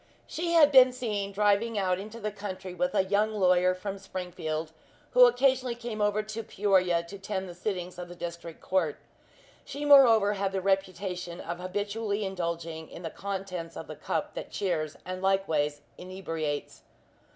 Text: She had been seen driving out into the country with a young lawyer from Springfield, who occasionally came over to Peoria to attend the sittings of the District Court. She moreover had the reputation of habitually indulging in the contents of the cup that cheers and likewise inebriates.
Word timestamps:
She 0.25 0.53
had 0.53 0.71
been 0.71 0.91
seen 0.93 1.31
driving 1.31 1.77
out 1.77 1.99
into 1.99 2.19
the 2.19 2.31
country 2.31 2.73
with 2.73 2.95
a 2.95 3.03
young 3.03 3.35
lawyer 3.35 3.75
from 3.75 3.99
Springfield, 3.99 4.71
who 5.11 5.27
occasionally 5.27 5.75
came 5.75 6.01
over 6.01 6.23
to 6.23 6.41
Peoria 6.41 7.03
to 7.03 7.17
attend 7.17 7.47
the 7.47 7.53
sittings 7.53 7.99
of 7.99 8.09
the 8.09 8.15
District 8.15 8.61
Court. 8.61 8.97
She 9.63 9.85
moreover 9.85 10.33
had 10.33 10.53
the 10.53 10.59
reputation 10.61 11.39
of 11.39 11.59
habitually 11.59 12.25
indulging 12.25 12.89
in 12.89 13.03
the 13.03 13.11
contents 13.11 13.77
of 13.77 13.85
the 13.85 13.95
cup 13.95 14.33
that 14.33 14.49
cheers 14.49 14.97
and 15.05 15.21
likewise 15.21 15.81
inebriates. 15.99 16.81